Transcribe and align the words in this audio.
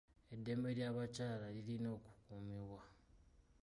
Eddembe 0.33 0.69
ly'abakyala 0.77 1.47
lirina 1.55 1.89
okukuumibwa. 1.97 2.81